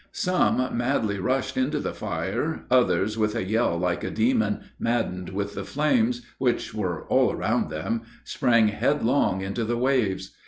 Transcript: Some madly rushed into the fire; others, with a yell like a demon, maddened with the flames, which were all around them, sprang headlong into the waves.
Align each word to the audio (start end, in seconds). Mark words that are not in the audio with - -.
Some 0.11 0.75
madly 0.75 1.19
rushed 1.19 1.55
into 1.57 1.79
the 1.79 1.93
fire; 1.93 2.65
others, 2.71 3.19
with 3.19 3.35
a 3.35 3.43
yell 3.45 3.77
like 3.77 4.03
a 4.03 4.09
demon, 4.09 4.61
maddened 4.79 5.29
with 5.29 5.53
the 5.53 5.63
flames, 5.63 6.23
which 6.39 6.73
were 6.73 7.05
all 7.05 7.31
around 7.31 7.69
them, 7.69 8.01
sprang 8.23 8.69
headlong 8.69 9.41
into 9.41 9.63
the 9.63 9.77
waves. 9.77 10.35